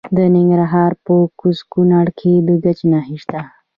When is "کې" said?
2.19-2.31